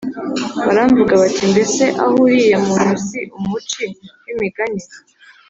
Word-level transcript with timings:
Baramvuga 0.65 1.13
bati 1.21 1.43
‘Mbese 1.51 1.83
aho 2.03 2.13
uriya 2.25 2.57
muntu 2.67 2.91
si 3.07 3.19
umuci 3.37 3.83
w’imigani? 4.23 4.81